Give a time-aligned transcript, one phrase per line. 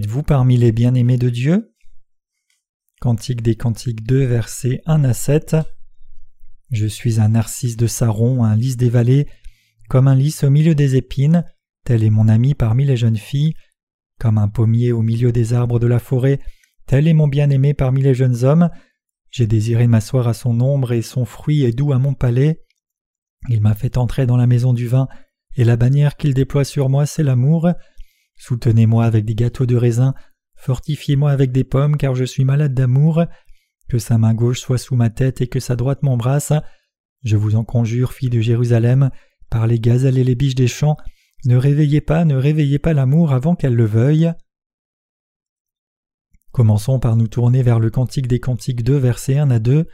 [0.00, 1.74] Êtes-vous parmi les bien-aimés de Dieu?
[3.02, 5.56] Cantique des Cantiques 2, versets 1 à 7.
[6.70, 9.28] Je suis un narcisse de Saron, un lys des vallées,
[9.90, 11.44] comme un lys au milieu des épines,
[11.84, 13.52] tel est mon ami parmi les jeunes filles,
[14.18, 16.38] comme un pommier au milieu des arbres de la forêt,
[16.86, 18.70] tel est mon bien-aimé parmi les jeunes hommes.
[19.30, 22.62] J'ai désiré m'asseoir à son ombre et son fruit est doux à mon palais.
[23.50, 25.08] Il m'a fait entrer dans la maison du vin,
[25.58, 27.68] et la bannière qu'il déploie sur moi, c'est l'amour.
[28.40, 30.14] Soutenez-moi avec des gâteaux de raisin,
[30.56, 33.24] fortifiez-moi avec des pommes, car je suis malade d'amour.
[33.86, 36.54] Que sa main gauche soit sous ma tête et que sa droite m'embrasse.
[37.22, 39.10] Je vous en conjure, fille de Jérusalem,
[39.50, 40.96] par les gazelles et les biches des champs,
[41.44, 44.32] ne réveillez pas, ne réveillez pas l'amour avant qu'elle le veuille.
[46.50, 49.86] Commençons par nous tourner vers le Cantique des Cantiques 2, versets 1 à 2.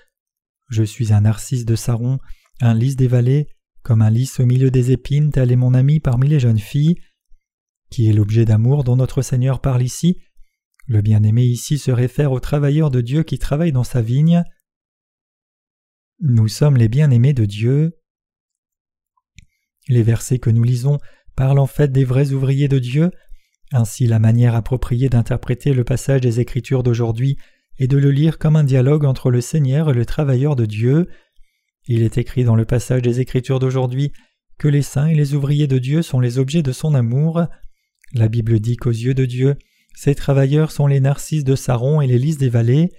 [0.68, 2.20] Je suis un narcisse de Saron,
[2.60, 3.48] un lys des vallées,
[3.82, 6.96] comme un lys au milieu des épines, tel est mon ami parmi les jeunes filles
[7.90, 10.18] qui est l'objet d'amour dont notre Seigneur parle ici.
[10.86, 14.44] Le bien-aimé ici se réfère aux travailleurs de Dieu qui travaillent dans sa vigne.
[16.20, 17.98] Nous sommes les bien-aimés de Dieu.
[19.88, 20.98] Les versets que nous lisons
[21.34, 23.10] parlent en fait des vrais ouvriers de Dieu.
[23.72, 27.36] Ainsi la manière appropriée d'interpréter le passage des Écritures d'aujourd'hui
[27.78, 31.08] est de le lire comme un dialogue entre le Seigneur et le travailleur de Dieu.
[31.86, 34.12] Il est écrit dans le passage des Écritures d'aujourd'hui
[34.58, 37.42] que les saints et les ouvriers de Dieu sont les objets de son amour.
[38.12, 39.56] La Bible dit qu'aux yeux de Dieu,
[39.94, 42.92] ces travailleurs sont les narcisses de Saron et les lys des vallées.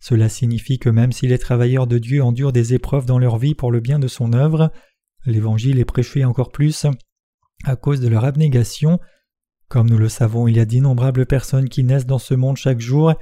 [0.00, 3.54] Cela signifie que même si les travailleurs de Dieu endurent des épreuves dans leur vie
[3.54, 4.72] pour le bien de son œuvre,
[5.24, 6.86] l'Évangile est prêché encore plus
[7.64, 8.98] à cause de leur abnégation.
[9.68, 12.80] Comme nous le savons, il y a d'innombrables personnes qui naissent dans ce monde chaque
[12.80, 13.14] jour,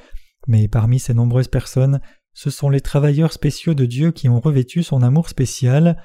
[0.46, 2.00] mais parmi ces nombreuses personnes,
[2.32, 6.02] ce sont les travailleurs spéciaux de Dieu qui ont revêtu son amour spécial.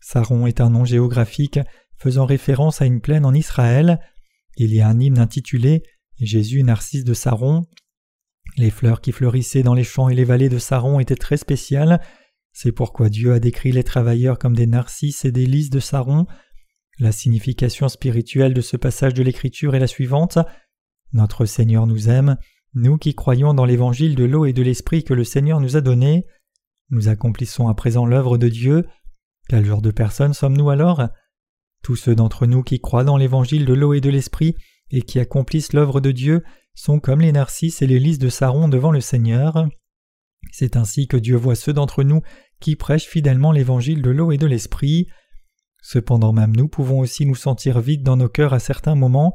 [0.00, 1.60] Saron est un nom géographique
[1.98, 4.00] faisant référence à une plaine en Israël.
[4.56, 5.82] Il y a un hymne intitulé
[6.20, 7.66] Jésus narcisse de Saron.
[8.56, 12.00] Les fleurs qui fleurissaient dans les champs et les vallées de Saron étaient très spéciales.
[12.52, 16.26] C'est pourquoi Dieu a décrit les travailleurs comme des narcisses et des lys de Saron.
[16.98, 20.38] La signification spirituelle de ce passage de l'Écriture est la suivante.
[21.12, 22.38] Notre Seigneur nous aime,
[22.72, 25.82] nous qui croyons dans l'évangile de l'eau et de l'esprit que le Seigneur nous a
[25.82, 26.24] donné.
[26.88, 28.86] Nous accomplissons à présent l'œuvre de Dieu.
[29.48, 31.08] Quel genre de personnes sommes-nous alors?
[31.86, 34.56] Tous ceux d'entre nous qui croient dans l'évangile de l'eau et de l'esprit
[34.90, 36.42] et qui accomplissent l'œuvre de Dieu
[36.74, 39.68] sont comme les narcisses et les lys de Saron devant le Seigneur.
[40.50, 42.22] C'est ainsi que Dieu voit ceux d'entre nous
[42.58, 45.06] qui prêchent fidèlement l'évangile de l'eau et de l'esprit.
[45.80, 49.32] Cependant même nous pouvons aussi nous sentir vides dans nos cœurs à certains moments,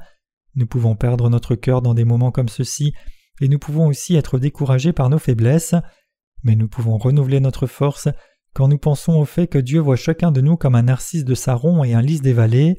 [0.55, 2.91] nous pouvons perdre notre cœur dans des moments comme ceux-ci,
[3.39, 5.75] et nous pouvons aussi être découragés par nos faiblesses,
[6.43, 8.09] mais nous pouvons renouveler notre force
[8.53, 11.35] quand nous pensons au fait que Dieu voit chacun de nous comme un narcisse de
[11.35, 12.75] Saron et un lys des vallées,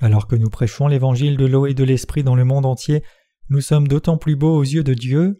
[0.00, 3.02] alors que nous prêchons l'évangile de l'eau et de l'esprit dans le monde entier,
[3.48, 5.38] nous sommes d'autant plus beaux aux yeux de Dieu,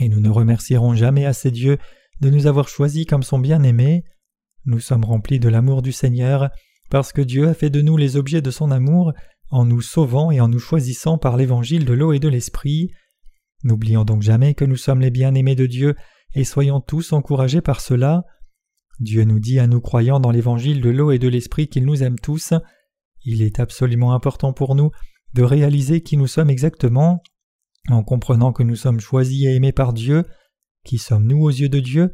[0.00, 1.78] et nous ne remercierons jamais assez Dieu
[2.20, 4.04] de nous avoir choisis comme son bien-aimé.
[4.66, 6.50] Nous sommes remplis de l'amour du Seigneur,
[6.90, 9.12] parce que Dieu a fait de nous les objets de son amour,
[9.50, 12.90] en nous sauvant et en nous choisissant par l'évangile de l'eau et de l'esprit.
[13.62, 15.94] N'oublions donc jamais que nous sommes les bien-aimés de Dieu,
[16.34, 18.24] et soyons tous encouragés par cela.
[19.00, 22.02] Dieu nous dit à nous croyant dans l'évangile de l'eau et de l'esprit qu'il nous
[22.02, 22.54] aime tous.
[23.24, 24.90] Il est absolument important pour nous
[25.34, 27.22] de réaliser qui nous sommes exactement,
[27.90, 30.24] en comprenant que nous sommes choisis et aimés par Dieu.
[30.84, 32.12] Qui sommes-nous aux yeux de Dieu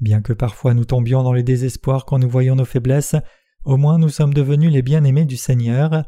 [0.00, 3.16] Bien que parfois nous tombions dans le désespoir quand nous voyons nos faiblesses,
[3.64, 6.04] au moins nous sommes devenus les bien-aimés du Seigneur.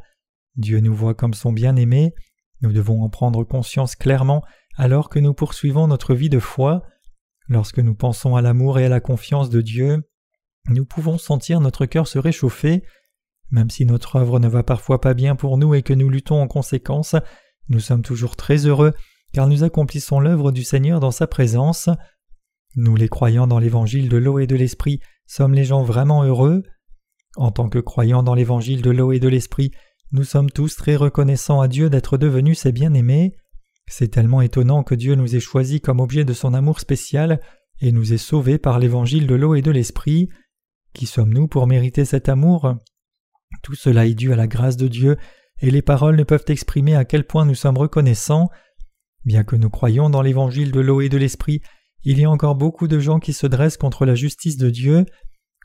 [0.57, 2.15] Dieu nous voit comme son bien-aimé.
[2.63, 4.43] Nous devons en prendre conscience clairement
[4.77, 6.83] alors que nous poursuivons notre vie de foi.
[7.49, 10.03] Lorsque nous pensons à l'amour et à la confiance de Dieu,
[10.69, 12.83] nous pouvons sentir notre cœur se réchauffer.
[13.51, 16.41] Même si notre œuvre ne va parfois pas bien pour nous et que nous luttons
[16.41, 17.15] en conséquence,
[17.69, 18.93] nous sommes toujours très heureux
[19.33, 21.89] car nous accomplissons l'œuvre du Seigneur dans sa présence.
[22.75, 26.63] Nous les croyants dans l'évangile de l'eau et de l'esprit sommes les gens vraiment heureux.
[27.37, 29.73] En tant que croyants dans l'évangile de l'eau et de l'esprit,
[30.13, 33.37] nous sommes tous très reconnaissants à Dieu d'être devenus ses bien-aimés.
[33.89, 37.41] C'est tellement étonnant que Dieu nous ait choisis comme objet de son amour spécial
[37.81, 40.29] et nous ait sauvés par l'évangile de l'eau et de l'esprit.
[40.93, 42.75] Qui sommes-nous pour mériter cet amour?
[43.63, 45.17] Tout cela est dû à la grâce de Dieu,
[45.61, 48.49] et les paroles ne peuvent exprimer à quel point nous sommes reconnaissants.
[49.25, 51.61] Bien que nous croyions dans l'évangile de l'eau et de l'esprit,
[52.03, 55.07] il y a encore beaucoup de gens qui se dressent contre la justice de Dieu.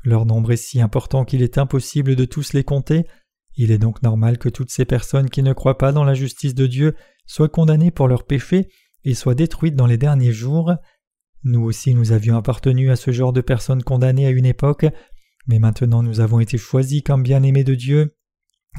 [0.04, 3.06] Leur nombre est si important qu'il est impossible de tous les compter.
[3.56, 6.56] Il est donc normal que toutes ces personnes qui ne croient pas dans la justice
[6.56, 6.96] de Dieu
[7.26, 8.68] soient condamnées pour leurs péchés
[9.04, 10.74] et soient détruites dans les derniers jours.
[11.44, 14.86] Nous aussi nous avions appartenu à ce genre de personnes condamnées à une époque,
[15.48, 18.16] mais maintenant nous avons été choisis comme bien-aimés de Dieu,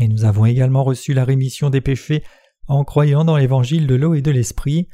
[0.01, 2.23] et nous avons également reçu la rémission des péchés
[2.69, 4.89] en croyant dans l'évangile de l'eau et de l'esprit.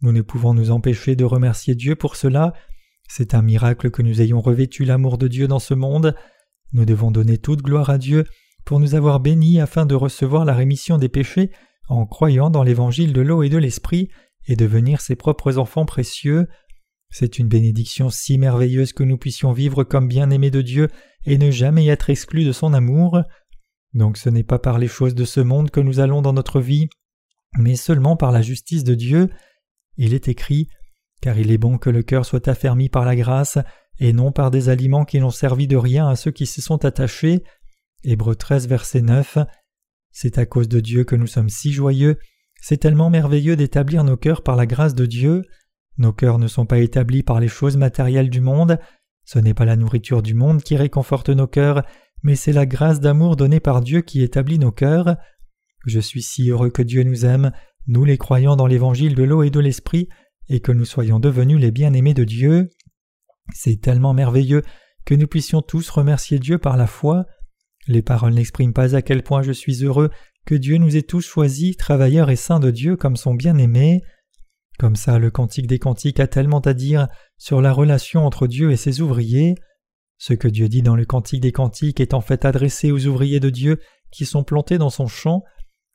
[0.00, 2.54] Nous ne pouvons nous empêcher de remercier Dieu pour cela.
[3.08, 6.16] C'est un miracle que nous ayons revêtu l'amour de Dieu dans ce monde.
[6.72, 8.24] Nous devons donner toute gloire à Dieu
[8.64, 11.50] pour nous avoir bénis afin de recevoir la rémission des péchés
[11.88, 14.08] en croyant dans l'évangile de l'eau et de l'esprit
[14.46, 16.48] et devenir ses propres enfants précieux.
[17.10, 20.88] C'est une bénédiction si merveilleuse que nous puissions vivre comme bien-aimés de Dieu
[21.26, 23.20] et ne jamais être exclus de son amour.
[23.94, 26.60] Donc ce n'est pas par les choses de ce monde que nous allons dans notre
[26.60, 26.88] vie,
[27.58, 29.28] mais seulement par la justice de Dieu.
[29.96, 30.68] Il est écrit
[31.20, 33.58] Car il est bon que le cœur soit affermi par la grâce,
[33.98, 36.84] et non par des aliments qui n'ont servi de rien à ceux qui s'y sont
[36.84, 37.44] attachés.
[38.04, 39.38] Hébreux 13, verset 9.
[40.12, 42.18] C'est à cause de Dieu que nous sommes si joyeux,
[42.60, 45.42] c'est tellement merveilleux d'établir nos cœurs par la grâce de Dieu.
[45.98, 48.78] Nos cœurs ne sont pas établis par les choses matérielles du monde,
[49.24, 51.84] ce n'est pas la nourriture du monde qui réconforte nos cœurs,
[52.22, 55.16] mais c'est la grâce d'amour donnée par Dieu qui établit nos cœurs.
[55.86, 57.52] Je suis si heureux que Dieu nous aime,
[57.86, 60.08] nous les croyants dans l'évangile de l'eau et de l'esprit,
[60.48, 62.70] et que nous soyons devenus les bien-aimés de Dieu.
[63.54, 64.62] C'est tellement merveilleux
[65.04, 67.26] que nous puissions tous remercier Dieu par la foi.
[67.88, 70.10] Les paroles n'expriment pas à quel point je suis heureux
[70.46, 74.02] que Dieu nous ait tous choisis, travailleurs et saints de Dieu comme son bien-aimé.
[74.78, 77.08] Comme ça, le Cantique des Cantiques a tellement à dire
[77.38, 79.54] sur la relation entre Dieu et ses ouvriers.
[80.18, 83.40] Ce que Dieu dit dans le Cantique des Cantiques est en fait adressé aux ouvriers
[83.40, 83.78] de Dieu
[84.10, 85.42] qui sont plantés dans son champ.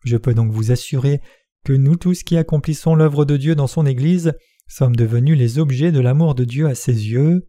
[0.04, 1.22] Je peux donc vous assurer
[1.66, 4.34] que nous tous qui accomplissons l'œuvre de Dieu dans son Église
[4.68, 7.48] sommes devenus les objets de l'amour de Dieu à ses yeux.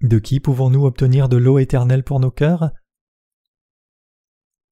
[0.00, 2.70] De qui pouvons-nous obtenir de l'eau éternelle pour nos cœurs?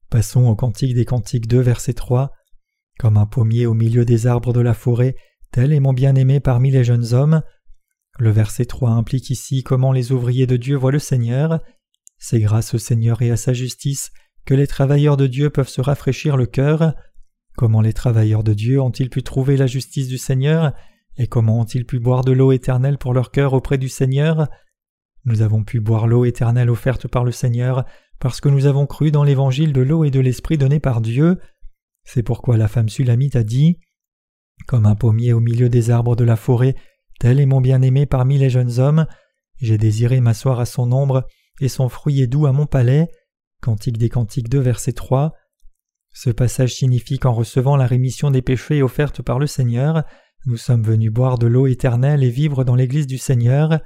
[0.09, 2.31] Passons au Cantique des Cantiques 2, verset 3.
[3.01, 5.17] Comme un pommier au milieu des arbres de la forêt,
[5.51, 7.43] tel est mon bien-aimé parmi les jeunes hommes.
[8.21, 11.59] Le verset 3 implique ici comment les ouvriers de Dieu voient le Seigneur.
[12.19, 14.13] C'est grâce au Seigneur et à sa justice
[14.45, 16.95] que les travailleurs de Dieu peuvent se rafraîchir le cœur.
[17.57, 20.73] Comment les travailleurs de Dieu ont-ils pu trouver la justice du Seigneur?
[21.17, 24.49] Et comment ont-ils pu boire de l'eau éternelle pour leur cœur auprès du Seigneur?
[25.27, 27.85] Nous avons pu boire l'eau éternelle offerte par le Seigneur
[28.21, 31.39] parce que nous avons cru dans l'évangile de l'eau et de l'esprit donné par Dieu.
[32.05, 33.79] C'est pourquoi la femme sulamite a dit
[34.67, 36.77] Comme un pommier au milieu des arbres de la forêt,
[37.19, 39.07] tel est mon bien-aimé parmi les jeunes hommes.
[39.61, 41.27] J'ai désiré m'asseoir à son ombre,
[41.61, 43.09] et son fruit est doux à mon palais.
[43.61, 45.33] Cantique des Cantiques 2, verset 3.
[46.13, 50.05] Ce passage signifie qu'en recevant la rémission des péchés offerte par le Seigneur,
[50.47, 53.81] nous sommes venus boire de l'eau éternelle et vivre dans l'Église du Seigneur.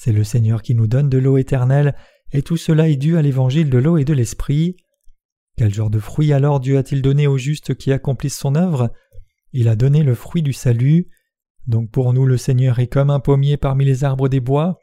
[0.00, 1.96] C'est le Seigneur qui nous donne de l'eau éternelle,
[2.30, 4.76] et tout cela est dû à l'évangile de l'eau et de l'esprit.
[5.56, 8.92] Quel genre de fruit alors Dieu a-t-il donné aux justes qui accomplissent son œuvre?
[9.52, 11.08] Il a donné le fruit du salut.
[11.66, 14.78] Donc pour nous le Seigneur est comme un pommier parmi les arbres des bois.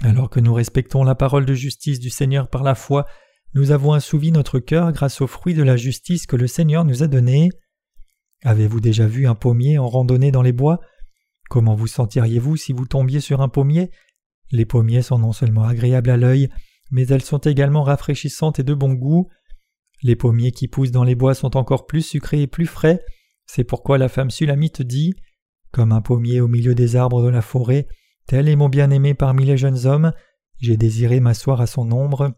[0.00, 3.04] Alors que nous respectons la parole de justice du Seigneur par la foi,
[3.52, 7.02] nous avons assouvi notre cœur grâce au fruit de la justice que le Seigneur nous
[7.02, 7.50] a donné.
[8.42, 10.80] Avez-vous déjà vu un pommier en randonnée dans les bois?
[11.50, 13.90] Comment vous sentiriez-vous si vous tombiez sur un pommier?
[14.50, 16.48] Les pommiers sont non seulement agréables à l'œil,
[16.90, 19.28] mais elles sont également rafraîchissantes et de bon goût.
[20.02, 23.00] Les pommiers qui poussent dans les bois sont encore plus sucrés et plus frais,
[23.52, 25.16] c'est pourquoi la femme sulamite dit
[25.72, 27.88] Comme un pommier au milieu des arbres de la forêt,
[28.28, 30.12] tel est mon bien-aimé parmi les jeunes hommes,
[30.60, 32.32] j'ai désiré m'asseoir à son ombre,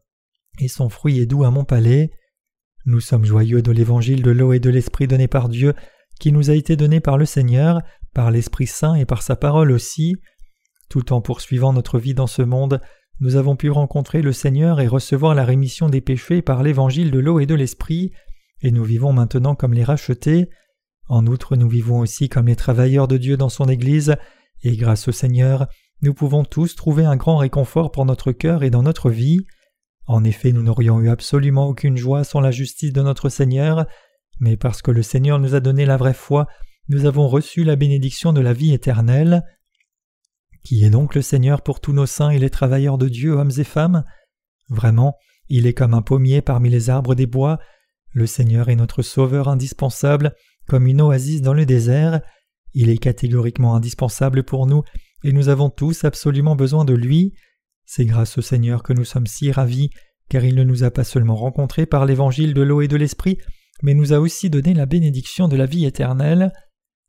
[0.59, 2.12] et son fruit est doux à mon palais.
[2.87, 5.75] Nous sommes joyeux de l'évangile de l'eau et de l'esprit donné par Dieu,
[6.19, 7.83] qui nous a été donné par le Seigneur,
[8.14, 10.16] par l'Esprit Saint et par sa parole aussi.
[10.92, 12.78] Tout en poursuivant notre vie dans ce monde,
[13.18, 17.18] nous avons pu rencontrer le Seigneur et recevoir la rémission des péchés par l'évangile de
[17.18, 18.12] l'eau et de l'esprit,
[18.61, 20.50] et nous vivons maintenant comme les rachetés.
[21.08, 24.16] En outre, nous vivons aussi comme les travailleurs de Dieu dans son Église,
[24.64, 25.66] et grâce au Seigneur,
[26.02, 29.46] nous pouvons tous trouver un grand réconfort pour notre cœur et dans notre vie.
[30.06, 33.87] En effet, nous n'aurions eu absolument aucune joie sans la justice de notre Seigneur,
[34.40, 36.49] mais parce que le Seigneur nous a donné la vraie foi,
[36.90, 39.42] nous avons reçu la bénédiction de la vie éternelle.
[40.64, 43.52] Qui est donc le Seigneur pour tous nos saints et les travailleurs de Dieu, hommes
[43.57, 44.04] et femmes?
[44.69, 45.16] Vraiment,
[45.49, 47.59] il est comme un pommier parmi les arbres des bois.
[48.12, 50.35] Le Seigneur est notre Sauveur indispensable,
[50.66, 52.21] comme une oasis dans le désert.
[52.75, 54.83] Il est catégoriquement indispensable pour nous,
[55.25, 57.35] et nous avons tous absolument besoin de lui.
[57.85, 59.90] C'est grâce au Seigneur que nous sommes si ravis,
[60.28, 63.38] car il ne nous a pas seulement rencontrés par l'évangile de l'eau et de l'esprit,
[63.83, 66.52] mais nous a aussi donné la bénédiction de la vie éternelle.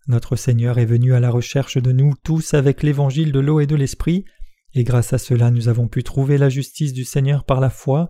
[0.07, 3.67] Notre Seigneur est venu à la recherche de nous tous avec l'évangile de l'eau et
[3.67, 4.25] de l'esprit,
[4.73, 8.09] et grâce à cela nous avons pu trouver la justice du Seigneur par la foi.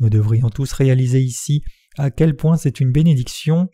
[0.00, 1.62] Nous devrions tous réaliser ici
[1.96, 3.68] à quel point c'est une bénédiction.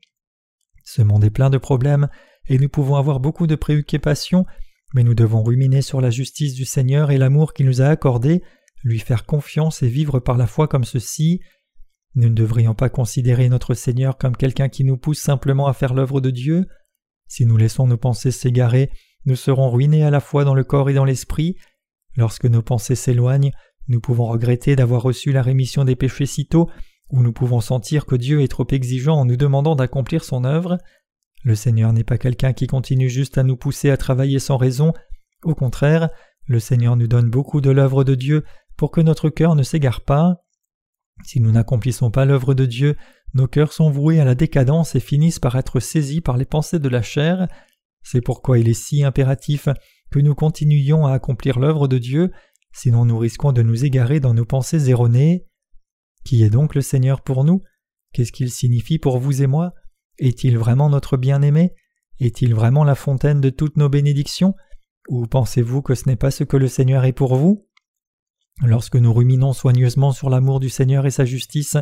[0.84, 2.08] Ce monde est plein de problèmes,
[2.48, 4.44] et nous pouvons avoir beaucoup de préoccupations,
[4.94, 8.42] mais nous devons ruminer sur la justice du Seigneur et l'amour qu'il nous a accordé,
[8.84, 11.40] lui faire confiance et vivre par la foi comme ceci.
[12.14, 15.94] Nous ne devrions pas considérer notre Seigneur comme quelqu'un qui nous pousse simplement à faire
[15.94, 16.66] l'œuvre de Dieu.
[17.28, 18.90] Si nous laissons nos pensées s'égarer,
[19.24, 21.56] nous serons ruinés à la fois dans le corps et dans l'esprit.
[22.16, 23.52] Lorsque nos pensées s'éloignent,
[23.86, 26.68] nous pouvons regretter d'avoir reçu la rémission des péchés si tôt,
[27.10, 30.78] ou nous pouvons sentir que Dieu est trop exigeant en nous demandant d'accomplir son œuvre.
[31.44, 34.92] Le Seigneur n'est pas quelqu'un qui continue juste à nous pousser à travailler sans raison,
[35.44, 36.10] au contraire,
[36.46, 38.44] le Seigneur nous donne beaucoup de l'œuvre de Dieu
[38.76, 40.42] pour que notre cœur ne s'égare pas.
[41.24, 42.96] Si nous n'accomplissons pas l'œuvre de Dieu,
[43.34, 46.78] nos cœurs sont voués à la décadence et finissent par être saisis par les pensées
[46.78, 47.48] de la chair.
[48.02, 49.68] C'est pourquoi il est si impératif
[50.10, 52.32] que nous continuions à accomplir l'œuvre de Dieu,
[52.72, 55.46] sinon nous risquons de nous égarer dans nos pensées erronées.
[56.24, 57.62] Qui est donc le Seigneur pour nous?
[58.12, 59.74] Qu'est-ce qu'il signifie pour vous et moi?
[60.18, 61.74] Est-il vraiment notre bien-aimé?
[62.20, 64.54] Est-il vraiment la fontaine de toutes nos bénédictions?
[65.08, 67.66] Ou pensez-vous que ce n'est pas ce que le Seigneur est pour vous?
[68.62, 71.76] Lorsque nous ruminons soigneusement sur l'amour du Seigneur et sa justice,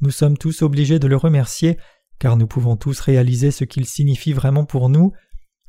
[0.00, 1.78] nous sommes tous obligés de le remercier,
[2.18, 5.12] car nous pouvons tous réaliser ce qu'il signifie vraiment pour nous.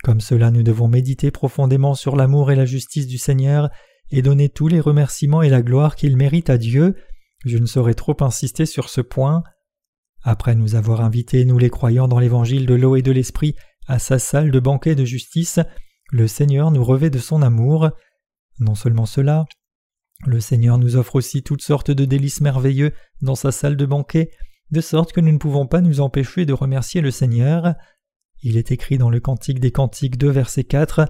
[0.03, 3.69] Comme cela, nous devons méditer profondément sur l'amour et la justice du Seigneur
[4.11, 6.95] et donner tous les remerciements et la gloire qu'il mérite à Dieu.
[7.45, 9.43] Je ne saurais trop insister sur ce point.
[10.23, 13.55] Après nous avoir invités, nous les croyants, dans l'évangile de l'eau et de l'esprit,
[13.87, 15.59] à sa salle de banquet de justice,
[16.11, 17.89] le Seigneur nous revêt de son amour.
[18.59, 19.45] Non seulement cela,
[20.25, 24.31] le Seigneur nous offre aussi toutes sortes de délices merveilleux dans sa salle de banquet,
[24.71, 27.75] de sorte que nous ne pouvons pas nous empêcher de remercier le Seigneur.
[28.41, 31.07] Il est écrit dans le Cantique des Cantiques 2 verset 4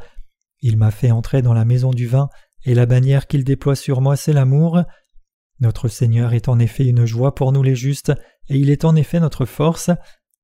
[0.61, 2.29] Il m'a fait entrer dans la maison du vin,
[2.65, 4.83] et la bannière qu'il déploie sur moi c'est l'amour.
[5.59, 8.11] Notre Seigneur est en effet une joie pour nous les justes,
[8.49, 9.91] et il est en effet notre force.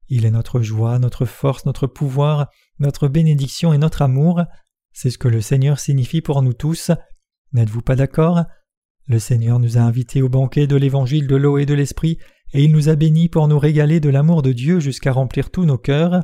[0.07, 2.47] Il est notre joie, notre force, notre pouvoir,
[2.79, 4.43] notre bénédiction et notre amour.
[4.93, 6.91] C'est ce que le Seigneur signifie pour nous tous.
[7.53, 8.43] N'êtes-vous pas d'accord?
[9.07, 12.17] Le Seigneur nous a invités au banquet de l'évangile de l'eau et de l'esprit,
[12.53, 15.65] et il nous a bénis pour nous régaler de l'amour de Dieu jusqu'à remplir tous
[15.65, 16.23] nos cœurs.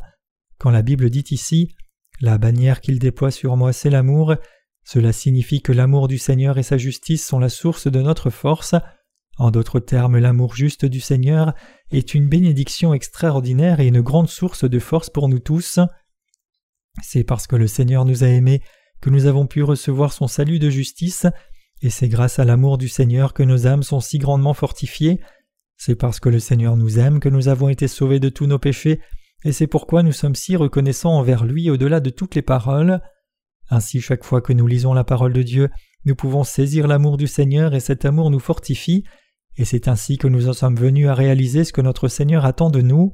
[0.57, 1.75] Quand la Bible dit ici
[2.21, 4.35] La bannière qu'il déploie sur moi, c'est l'amour,
[4.85, 8.73] cela signifie que l'amour du Seigneur et sa justice sont la source de notre force.
[9.37, 11.53] En d'autres termes, l'amour juste du Seigneur
[11.91, 15.79] est une bénédiction extraordinaire et une grande source de force pour nous tous.
[17.03, 18.61] C'est parce que le Seigneur nous a aimés
[19.01, 21.25] que nous avons pu recevoir son salut de justice,
[21.81, 25.19] et c'est grâce à l'amour du Seigneur que nos âmes sont si grandement fortifiées.
[25.77, 28.59] C'est parce que le Seigneur nous aime que nous avons été sauvés de tous nos
[28.59, 28.99] péchés,
[29.43, 32.99] et c'est pourquoi nous sommes si reconnaissants envers lui au-delà de toutes les paroles.
[33.69, 35.69] Ainsi chaque fois que nous lisons la parole de Dieu,
[36.05, 39.03] nous pouvons saisir l'amour du Seigneur et cet amour nous fortifie,
[39.57, 42.69] et c'est ainsi que nous en sommes venus à réaliser ce que notre Seigneur attend
[42.69, 43.13] de nous.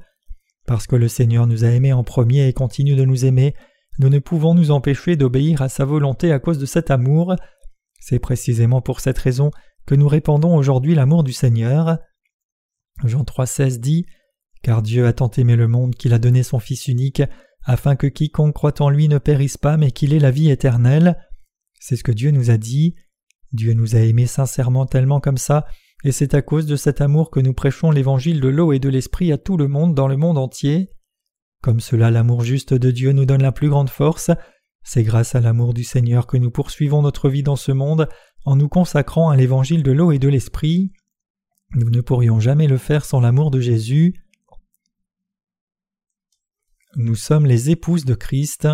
[0.66, 3.54] Parce que le Seigneur nous a aimés en premier et continue de nous aimer,
[4.00, 7.36] nous ne pouvons nous empêcher d'obéir à sa volonté à cause de cet amour.
[8.00, 9.52] C'est précisément pour cette raison
[9.86, 12.00] que nous répandons aujourd'hui l'amour du Seigneur.
[13.04, 14.06] Jean 3,16 dit
[14.62, 17.22] Car Dieu a tant aimé le monde qu'il a donné son Fils unique,
[17.66, 21.18] afin que quiconque croit en lui ne périsse pas, mais qu'il ait la vie éternelle.
[21.80, 22.96] C'est ce que Dieu nous a dit.
[23.52, 25.66] Dieu nous a aimés sincèrement tellement comme ça,
[26.04, 28.90] et c'est à cause de cet amour que nous prêchons l'évangile de l'eau et de
[28.90, 30.90] l'esprit à tout le monde dans le monde entier.
[31.64, 34.32] Comme cela l'amour juste de Dieu nous donne la plus grande force,
[34.84, 38.10] c'est grâce à l'amour du Seigneur que nous poursuivons notre vie dans ce monde
[38.44, 40.92] en nous consacrant à l'évangile de l'eau et de l'esprit.
[41.76, 44.14] Nous ne pourrions jamais le faire sans l'amour de Jésus.
[46.98, 48.68] Nous sommes les épouses de Christ.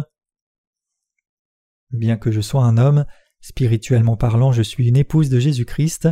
[1.92, 3.06] Bien que je sois un homme,
[3.40, 6.10] spirituellement parlant, je suis une épouse de Jésus-Christ.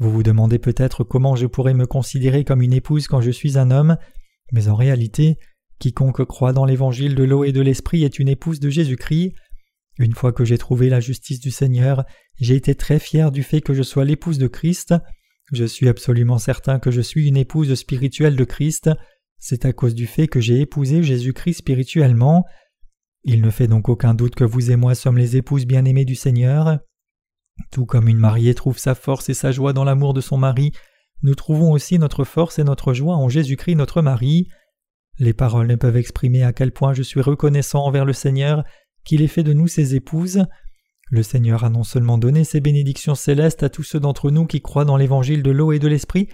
[0.00, 3.56] Vous vous demandez peut-être comment je pourrais me considérer comme une épouse quand je suis
[3.56, 3.98] un homme,
[4.50, 5.38] mais en réalité,
[5.82, 9.34] Quiconque croit dans l'évangile de l'eau et de l'esprit est une épouse de Jésus-Christ.
[9.98, 12.04] Une fois que j'ai trouvé la justice du Seigneur,
[12.40, 14.94] j'ai été très fier du fait que je sois l'épouse de Christ.
[15.52, 18.90] Je suis absolument certain que je suis une épouse spirituelle de Christ.
[19.40, 22.44] C'est à cause du fait que j'ai épousé Jésus-Christ spirituellement.
[23.24, 26.14] Il ne fait donc aucun doute que vous et moi sommes les épouses bien-aimées du
[26.14, 26.78] Seigneur.
[27.72, 30.70] Tout comme une mariée trouve sa force et sa joie dans l'amour de son mari,
[31.24, 34.46] nous trouvons aussi notre force et notre joie en Jésus-Christ notre mari.
[35.18, 38.64] Les paroles ne peuvent exprimer à quel point je suis reconnaissant envers le Seigneur
[39.04, 40.44] qu'il ait fait de nous ses épouses.
[41.10, 44.62] Le Seigneur a non seulement donné ses bénédictions célestes à tous ceux d'entre nous qui
[44.62, 46.28] croient dans l'évangile de l'eau et de l'esprit,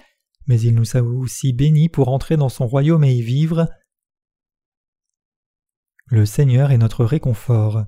[0.46, 3.68] mais il nous a aussi bénis pour entrer dans son royaume et y vivre.
[6.06, 7.84] Le Seigneur est notre réconfort.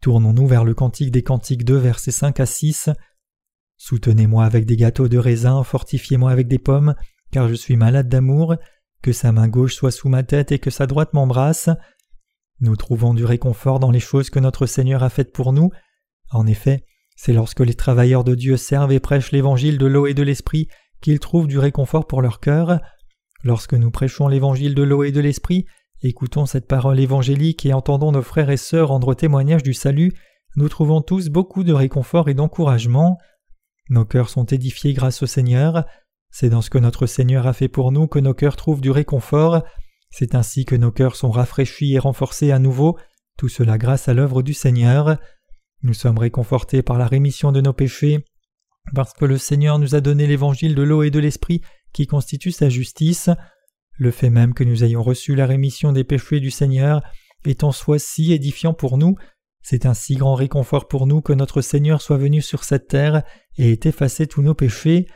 [0.00, 2.90] Tournons-nous vers le Cantique des Cantiques 2, versets 5 à 6.
[3.78, 6.94] Soutenez-moi avec des gâteaux de raisin, fortifiez-moi avec des pommes,
[7.32, 8.56] car je suis malade d'amour
[9.02, 11.70] que sa main gauche soit sous ma tête et que sa droite m'embrasse.
[12.60, 15.70] Nous trouvons du réconfort dans les choses que notre Seigneur a faites pour nous.
[16.30, 16.84] En effet,
[17.16, 20.68] c'est lorsque les travailleurs de Dieu servent et prêchent l'évangile de l'eau et de l'esprit
[21.00, 22.80] qu'ils trouvent du réconfort pour leur cœur.
[23.44, 25.64] Lorsque nous prêchons l'évangile de l'eau et de l'esprit,
[26.02, 30.12] écoutons cette parole évangélique et entendons nos frères et sœurs rendre témoignage du salut,
[30.56, 33.18] nous trouvons tous beaucoup de réconfort et d'encouragement.
[33.90, 35.84] Nos cœurs sont édifiés grâce au Seigneur.
[36.30, 38.90] C'est dans ce que notre Seigneur a fait pour nous que nos cœurs trouvent du
[38.90, 39.62] réconfort.
[40.10, 42.98] C'est ainsi que nos cœurs sont rafraîchis et renforcés à nouveau,
[43.36, 45.18] tout cela grâce à l'œuvre du Seigneur.
[45.82, 48.24] Nous sommes réconfortés par la rémission de nos péchés,
[48.94, 52.52] parce que le Seigneur nous a donné l'évangile de l'eau et de l'esprit qui constitue
[52.52, 53.30] sa justice.
[53.96, 57.02] Le fait même que nous ayons reçu la rémission des péchés du Seigneur
[57.44, 59.16] est en soi si édifiant pour nous,
[59.62, 63.22] c'est un si grand réconfort pour nous que notre Seigneur soit venu sur cette terre
[63.56, 65.06] et ait effacé tous nos péchés.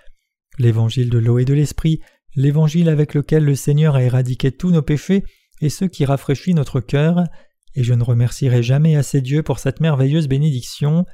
[0.59, 2.01] L'évangile de l'eau et de l'esprit,
[2.35, 5.25] l'évangile avec lequel le Seigneur a éradiqué tous nos péchés,
[5.61, 7.25] et ce qui rafraîchit notre cœur,
[7.75, 11.05] et je ne remercierai jamais assez Dieu pour cette merveilleuse bénédiction.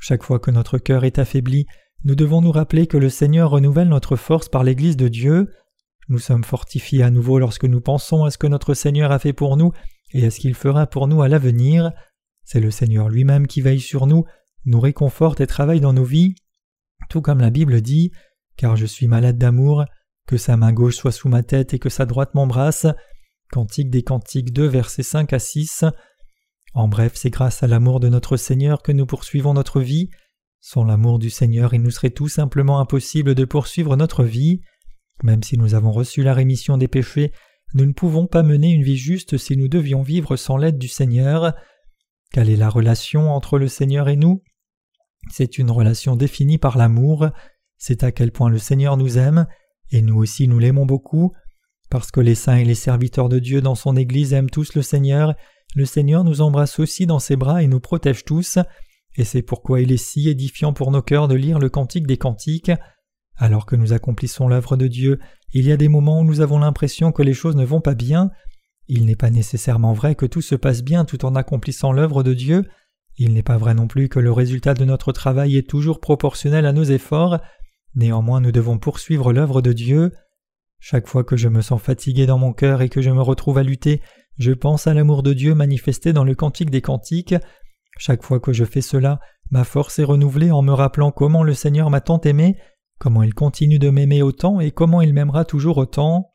[0.00, 1.66] Chaque fois que notre cœur est affaibli,
[2.04, 5.50] nous devons nous rappeler que le Seigneur renouvelle notre force par l'Église de Dieu.
[6.08, 9.32] Nous sommes fortifiés à nouveau lorsque nous pensons à ce que notre Seigneur a fait
[9.32, 9.72] pour nous
[10.12, 11.92] et à ce qu'il fera pour nous à l'avenir.
[12.44, 14.24] C'est le Seigneur lui-même qui veille sur nous,
[14.64, 16.34] nous réconforte et travaille dans nos vies,
[17.08, 18.12] tout comme la Bible dit,
[18.60, 19.86] car je suis malade d'amour,
[20.26, 22.86] que sa main gauche soit sous ma tête et que sa droite m'embrasse.
[23.50, 25.86] Cantique des Cantiques 2, versets 5 à 6.
[26.74, 30.10] En bref, c'est grâce à l'amour de notre Seigneur que nous poursuivons notre vie.
[30.60, 34.60] Sans l'amour du Seigneur, il nous serait tout simplement impossible de poursuivre notre vie.
[35.22, 37.32] Même si nous avons reçu la rémission des péchés,
[37.72, 40.88] nous ne pouvons pas mener une vie juste si nous devions vivre sans l'aide du
[40.88, 41.54] Seigneur.
[42.30, 44.42] Quelle est la relation entre le Seigneur et nous?
[45.30, 47.30] C'est une relation définie par l'amour,
[47.80, 49.46] c'est à quel point le Seigneur nous aime,
[49.90, 51.32] et nous aussi nous l'aimons beaucoup.
[51.90, 54.82] Parce que les saints et les serviteurs de Dieu dans son Église aiment tous le
[54.82, 55.34] Seigneur,
[55.74, 58.58] le Seigneur nous embrasse aussi dans ses bras et nous protège tous,
[59.16, 62.18] et c'est pourquoi il est si édifiant pour nos cœurs de lire le Cantique des
[62.18, 62.70] Cantiques.
[63.36, 65.18] Alors que nous accomplissons l'œuvre de Dieu,
[65.52, 67.94] il y a des moments où nous avons l'impression que les choses ne vont pas
[67.94, 68.30] bien.
[68.86, 72.34] Il n'est pas nécessairement vrai que tout se passe bien tout en accomplissant l'œuvre de
[72.34, 72.68] Dieu.
[73.16, 76.66] Il n'est pas vrai non plus que le résultat de notre travail est toujours proportionnel
[76.66, 77.40] à nos efforts.
[77.94, 80.12] Néanmoins, nous devons poursuivre l'œuvre de Dieu.
[80.78, 83.58] Chaque fois que je me sens fatigué dans mon cœur et que je me retrouve
[83.58, 84.00] à lutter,
[84.38, 87.34] je pense à l'amour de Dieu manifesté dans le Cantique des Cantiques.
[87.98, 91.52] Chaque fois que je fais cela, ma force est renouvelée en me rappelant comment le
[91.52, 92.56] Seigneur m'a tant aimé,
[92.98, 96.30] comment il continue de m'aimer autant et comment il m'aimera toujours autant.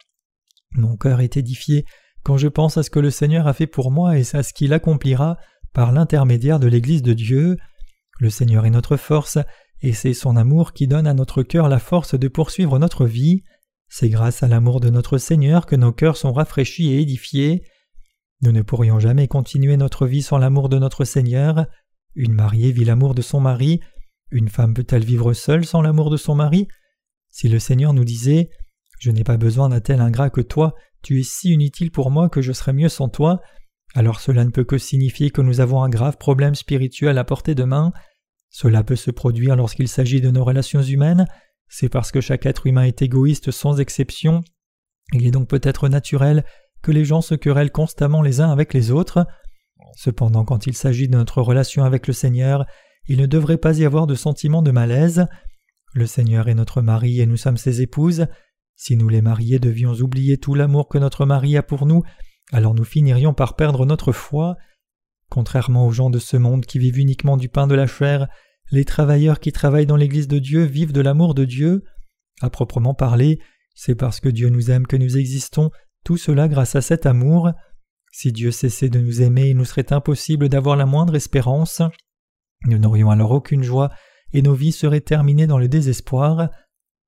[0.74, 1.86] Mon cœur est édifié
[2.24, 4.54] quand je pense à ce que le Seigneur a fait pour moi et à ce
[4.54, 5.38] qu'il accomplira
[5.74, 7.58] par l'intermédiaire de l'Église de Dieu.
[8.20, 9.38] Le Seigneur est notre force,
[9.82, 13.44] et c'est son amour qui donne à notre cœur la force de poursuivre notre vie.
[13.88, 17.64] C'est grâce à l'amour de notre Seigneur que nos cœurs sont rafraîchis et édifiés.
[18.42, 21.66] Nous ne pourrions jamais continuer notre vie sans l'amour de notre Seigneur.
[22.16, 23.80] Une mariée vit l'amour de son mari.
[24.32, 26.68] Une femme peut-elle vivre seule sans l'amour de son mari?
[27.30, 28.50] Si le Seigneur nous disait
[29.00, 32.30] Je n'ai pas besoin d'un tel ingrat que toi, tu es si inutile pour moi
[32.30, 33.42] que je serais mieux sans toi,
[33.94, 37.56] alors cela ne peut que signifier que nous avons un grave problème spirituel à portée
[37.56, 37.94] de main.
[38.50, 41.26] Cela peut se produire lorsqu'il s'agit de nos relations humaines,
[41.68, 44.42] c'est parce que chaque être humain est égoïste sans exception.
[45.14, 46.46] Il est donc peut-être naturel
[46.82, 49.26] que les gens se querellent constamment les uns avec les autres.
[49.96, 52.66] Cependant, quand il s'agit de notre relation avec le Seigneur,
[53.08, 55.26] il ne devrait pas y avoir de sentiment de malaise.
[55.94, 58.28] Le Seigneur est notre mari et nous sommes ses épouses.
[58.76, 62.04] Si nous les mariés devions oublier tout l'amour que notre mari a pour nous,
[62.52, 64.56] alors nous finirions par perdre notre foi.
[65.36, 68.30] Contrairement aux gens de ce monde qui vivent uniquement du pain de la chair,
[68.72, 71.84] les travailleurs qui travaillent dans l'Église de Dieu vivent de l'amour de Dieu.
[72.40, 73.42] À proprement parler,
[73.74, 75.72] c'est parce que Dieu nous aime que nous existons,
[76.06, 77.52] tout cela grâce à cet amour.
[78.14, 81.82] Si Dieu cessait de nous aimer, il nous serait impossible d'avoir la moindre espérance.
[82.68, 83.92] Nous n'aurions alors aucune joie
[84.32, 86.50] et nos vies seraient terminées dans le désespoir.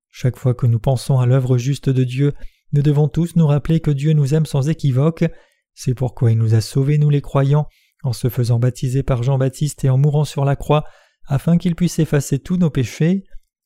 [0.09, 2.33] Chaque fois que nous pensons à l'œuvre juste de Dieu,
[2.73, 5.23] nous devons tous nous rappeler que Dieu nous aime sans équivoque.
[5.73, 7.67] C'est pourquoi il nous a sauvés, nous les croyants,
[8.03, 10.85] en se faisant baptiser par Jean-Baptiste et en mourant sur la croix,
[11.25, 13.23] afin qu'il puisse effacer tous nos péchés.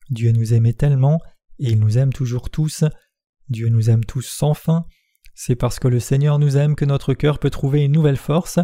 [0.09, 1.19] Dieu nous aimait tellement,
[1.59, 2.83] et il nous aime toujours tous.
[3.49, 4.85] Dieu nous aime tous sans fin.
[5.33, 8.59] C'est parce que le Seigneur nous aime que notre cœur peut trouver une nouvelle force.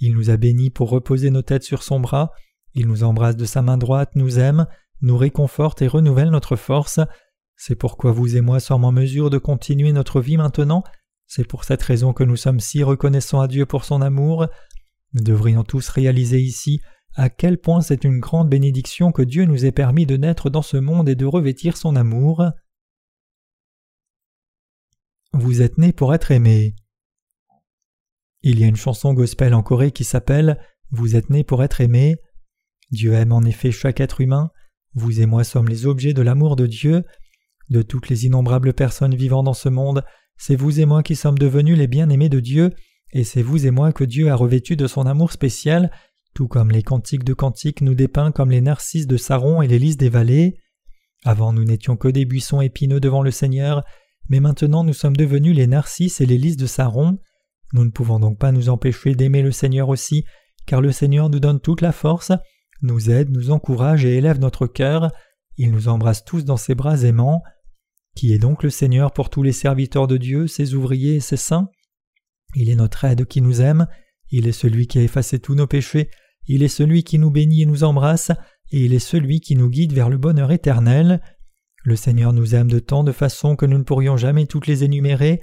[0.00, 2.32] Il nous a bénis pour reposer nos têtes sur son bras.
[2.74, 4.66] Il nous embrasse de sa main droite, nous aime,
[5.00, 7.00] nous réconforte et renouvelle notre force.
[7.56, 10.84] C'est pourquoi vous et moi sommes en mesure de continuer notre vie maintenant.
[11.26, 14.46] C'est pour cette raison que nous sommes si reconnaissants à Dieu pour son amour.
[15.12, 16.80] Nous devrions tous réaliser ici
[17.14, 20.62] à quel point c'est une grande bénédiction que Dieu nous ait permis de naître dans
[20.62, 22.44] ce monde et de revêtir son amour.
[25.32, 26.76] Vous êtes né pour être aimé.
[28.42, 31.80] Il y a une chanson gospel en Corée qui s'appelle Vous êtes né pour être
[31.80, 32.16] aimé.
[32.90, 34.50] Dieu aime en effet chaque être humain.
[34.94, 37.04] Vous et moi sommes les objets de l'amour de Dieu.
[37.68, 40.04] de toutes les innombrables personnes vivant dans ce monde,
[40.36, 42.72] c'est vous et moi qui sommes devenus les bien-aimés de Dieu,
[43.12, 45.90] et c'est vous et moi que Dieu a revêtus de son amour spécial,
[46.34, 49.78] tout comme les cantiques de cantiques nous dépeint comme les narcisses de Saron et les
[49.78, 50.58] lys des vallées.
[51.24, 53.84] Avant nous n'étions que des buissons épineux devant le Seigneur,
[54.28, 57.18] mais maintenant nous sommes devenus les narcisses et les lys de Saron.
[57.72, 60.24] Nous ne pouvons donc pas nous empêcher d'aimer le Seigneur aussi,
[60.66, 62.32] car le Seigneur nous donne toute la force,
[62.82, 65.10] nous aide, nous encourage et élève notre cœur,
[65.56, 67.42] il nous embrasse tous dans ses bras aimants.
[68.14, 71.36] Qui est donc le Seigneur pour tous les serviteurs de Dieu, ses ouvriers et ses
[71.36, 71.68] saints?
[72.54, 73.86] Il est notre aide qui nous aime,
[74.30, 76.10] il est celui qui a effacé tous nos péchés,
[76.46, 78.30] il est celui qui nous bénit et nous embrasse,
[78.70, 81.20] et il est celui qui nous guide vers le bonheur éternel.
[81.84, 84.84] Le Seigneur nous aime de tant de façons que nous ne pourrions jamais toutes les
[84.84, 85.40] énumérer.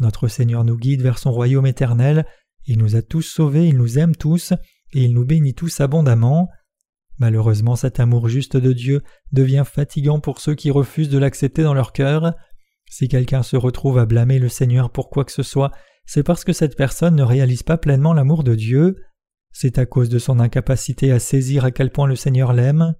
[0.00, 2.26] Notre Seigneur nous guide vers son royaume éternel,
[2.66, 4.52] il nous a tous sauvés, il nous aime tous,
[4.92, 6.48] et il nous bénit tous abondamment.
[7.18, 11.74] Malheureusement cet amour juste de Dieu devient fatigant pour ceux qui refusent de l'accepter dans
[11.74, 12.34] leur cœur.
[12.90, 15.70] Si quelqu'un se retrouve à blâmer le Seigneur pour quoi que ce soit,
[16.06, 18.96] c'est parce que cette personne ne réalise pas pleinement l'amour de Dieu.
[19.52, 22.94] C'est à cause de son incapacité à saisir à quel point le Seigneur l'aime.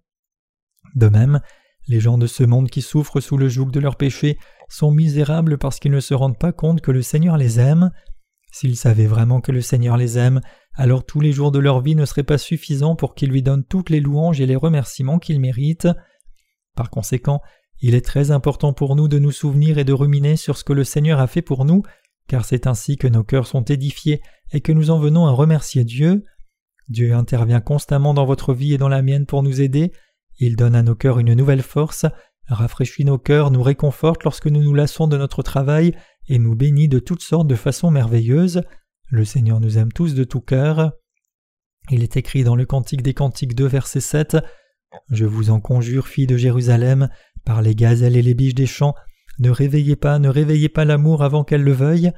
[0.95, 1.41] De même,
[1.89, 4.39] les gens de ce monde qui souffrent sous le joug de leurs péchés
[4.69, 7.91] sont misérables parce qu'ils ne se rendent pas compte que le Seigneur les aime.
[8.53, 10.41] S'ils savaient vraiment que le Seigneur les aime,
[10.75, 13.65] alors tous les jours de leur vie ne seraient pas suffisants pour qu'ils lui donnent
[13.65, 15.89] toutes les louanges et les remerciements qu'ils méritent.
[16.77, 17.41] Par conséquent,
[17.81, 20.73] il est très important pour nous de nous souvenir et de ruminer sur ce que
[20.73, 21.83] le Seigneur a fait pour nous,
[22.29, 24.21] car c'est ainsi que nos cœurs sont édifiés
[24.53, 26.25] et que nous en venons à remercier Dieu.
[26.89, 29.93] Dieu intervient constamment dans votre vie et dans la mienne pour nous aider,
[30.39, 32.07] il donne à nos cœurs une nouvelle force,
[32.47, 35.95] rafraîchit nos cœurs, nous réconforte lorsque nous nous lassons de notre travail
[36.29, 38.63] et nous bénit de toutes sortes de façons merveilleuses.
[39.11, 40.93] Le Seigneur nous aime tous de tout cœur.
[41.91, 44.39] Il est écrit dans le Cantique des Cantiques 2, verset 7
[45.11, 47.09] Je vous en conjure, filles de Jérusalem,
[47.45, 48.95] par les gazelles et les biches des champs,
[49.39, 52.13] ne réveillez pas, ne réveillez pas l'amour avant qu'elle le veuille.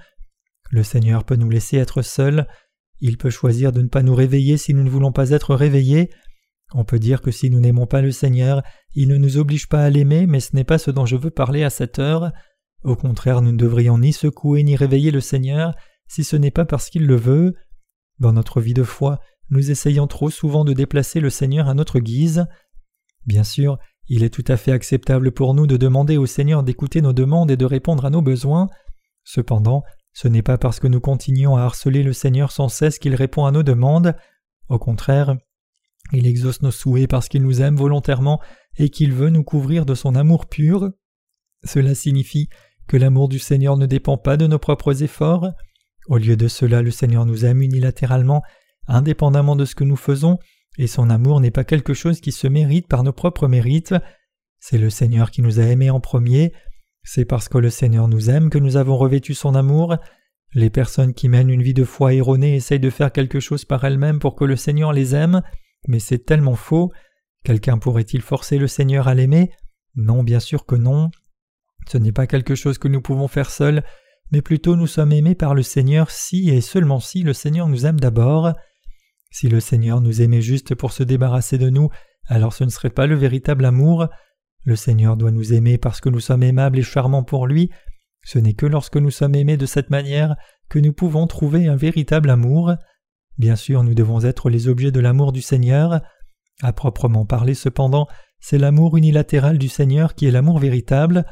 [0.71, 2.47] Le Seigneur peut nous laisser être seuls.
[3.01, 6.11] Il peut choisir de ne pas nous réveiller si nous ne voulons pas être réveillés.
[6.73, 8.63] On peut dire que si nous n'aimons pas le Seigneur,
[8.95, 11.31] il ne nous oblige pas à l'aimer, mais ce n'est pas ce dont je veux
[11.31, 12.33] parler à cette heure.
[12.83, 15.75] Au contraire, nous ne devrions ni secouer ni réveiller le Seigneur,
[16.09, 17.55] si ce n'est pas parce qu'il le veut.
[18.19, 22.01] Dans notre vie de foi, nous essayons trop souvent de déplacer le Seigneur à notre
[22.01, 22.47] guise.
[23.27, 27.03] Bien sûr, il est tout à fait acceptable pour nous de demander au Seigneur d'écouter
[27.03, 28.69] nos demandes et de répondre à nos besoins.
[29.25, 33.15] Cependant, ce n'est pas parce que nous continuons à harceler le Seigneur sans cesse qu'il
[33.15, 34.15] répond à nos demandes.
[34.69, 35.37] Au contraire,
[36.13, 38.41] il exauce nos souhaits parce qu'il nous aime volontairement
[38.77, 40.91] et qu'il veut nous couvrir de son amour pur.
[41.65, 42.49] Cela signifie
[42.87, 45.49] que l'amour du Seigneur ne dépend pas de nos propres efforts.
[46.09, 48.43] Au lieu de cela, le Seigneur nous aime unilatéralement,
[48.87, 50.39] indépendamment de ce que nous faisons,
[50.79, 53.95] et son amour n'est pas quelque chose qui se mérite par nos propres mérites.
[54.59, 56.53] C'est le Seigneur qui nous a aimés en premier.
[57.03, 59.97] C'est parce que le Seigneur nous aime que nous avons revêtu son amour.
[60.55, 63.85] Les personnes qui mènent une vie de foi erronée essayent de faire quelque chose par
[63.85, 65.43] elles-mêmes pour que le Seigneur les aime,
[65.89, 66.93] mais c'est tellement faux.
[67.45, 69.53] Quelqu'un pourrait-il forcer le Seigneur à l'aimer?
[69.95, 71.11] Non, bien sûr que non.
[71.89, 73.85] Ce n'est pas quelque chose que nous pouvons faire seuls,
[74.33, 77.87] mais plutôt nous sommes aimés par le Seigneur si et seulement si le Seigneur nous
[77.87, 78.53] aime d'abord.
[79.31, 81.91] Si le Seigneur nous aimait juste pour se débarrasser de nous,
[82.27, 84.09] alors ce ne serait pas le véritable amour.
[84.65, 87.71] Le Seigneur doit nous aimer parce que nous sommes aimables et charmants pour lui.
[88.25, 90.37] Ce n'est que lorsque nous sommes aimés de cette manière
[90.69, 92.75] que nous pouvons trouver un véritable amour.
[93.39, 96.01] Bien sûr, nous devons être les objets de l'amour du Seigneur.
[96.63, 98.09] À proprement parler cependant,
[98.41, 101.25] c'est l'amour unilatéral du Seigneur qui est l'amour véritable.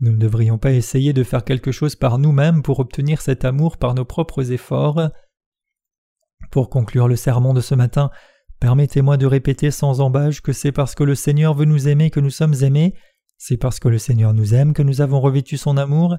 [0.00, 3.76] Nous ne devrions pas essayer de faire quelque chose par nous-mêmes pour obtenir cet amour
[3.76, 5.10] par nos propres efforts.
[6.50, 8.10] Pour conclure le sermon de ce matin,
[8.58, 12.20] permettez-moi de répéter sans embâche que c'est parce que le Seigneur veut nous aimer que
[12.20, 12.94] nous sommes aimés,
[13.38, 16.16] c'est parce que le Seigneur nous aime que nous avons revêtu son amour,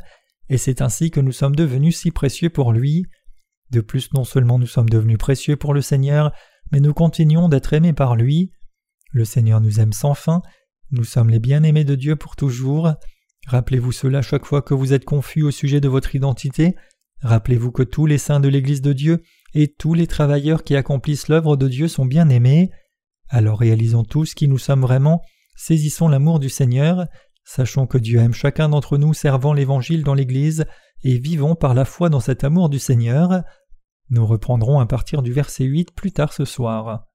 [0.49, 3.05] et c'est ainsi que nous sommes devenus si précieux pour lui.
[3.69, 6.31] De plus, non seulement nous sommes devenus précieux pour le Seigneur,
[6.71, 8.51] mais nous continuons d'être aimés par lui.
[9.11, 10.41] Le Seigneur nous aime sans fin,
[10.91, 12.93] nous sommes les bien-aimés de Dieu pour toujours.
[13.47, 16.75] Rappelez-vous cela chaque fois que vous êtes confus au sujet de votre identité.
[17.21, 19.21] Rappelez-vous que tous les saints de l'Église de Dieu
[19.53, 22.71] et tous les travailleurs qui accomplissent l'œuvre de Dieu sont bien aimés.
[23.29, 25.21] Alors réalisons tous qui nous sommes vraiment,
[25.55, 27.07] saisissons l'amour du Seigneur,
[27.43, 30.65] sachons que Dieu aime chacun d'entre nous servant l'Évangile dans l'Église,
[31.03, 33.43] et vivons par la foi dans cet amour du Seigneur.
[34.09, 37.10] Nous reprendrons à partir du verset 8 plus tard ce soir.